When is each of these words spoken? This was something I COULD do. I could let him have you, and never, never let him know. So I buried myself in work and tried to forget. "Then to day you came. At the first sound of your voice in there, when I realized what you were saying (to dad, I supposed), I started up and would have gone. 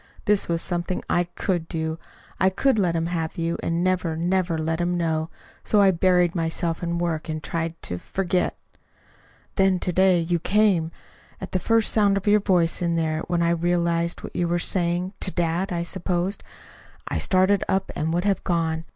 This 0.25 0.47
was 0.47 0.63
something 0.63 1.03
I 1.11 1.25
COULD 1.35 1.67
do. 1.67 1.99
I 2.39 2.49
could 2.49 2.79
let 2.79 2.95
him 2.95 3.05
have 3.05 3.37
you, 3.37 3.59
and 3.61 3.83
never, 3.83 4.17
never 4.17 4.57
let 4.57 4.81
him 4.81 4.97
know. 4.97 5.29
So 5.63 5.79
I 5.79 5.91
buried 5.91 6.33
myself 6.33 6.81
in 6.81 6.97
work 6.97 7.29
and 7.29 7.43
tried 7.43 7.79
to 7.83 7.99
forget. 7.99 8.57
"Then 9.57 9.77
to 9.77 9.93
day 9.93 10.19
you 10.19 10.39
came. 10.39 10.89
At 11.39 11.51
the 11.51 11.59
first 11.59 11.93
sound 11.93 12.17
of 12.17 12.25
your 12.25 12.39
voice 12.39 12.81
in 12.81 12.95
there, 12.95 13.19
when 13.27 13.43
I 13.43 13.51
realized 13.51 14.23
what 14.23 14.35
you 14.35 14.47
were 14.47 14.57
saying 14.57 15.13
(to 15.19 15.29
dad, 15.29 15.71
I 15.71 15.83
supposed), 15.83 16.41
I 17.07 17.19
started 17.19 17.63
up 17.69 17.91
and 17.95 18.11
would 18.11 18.25
have 18.25 18.43
gone. 18.43 18.85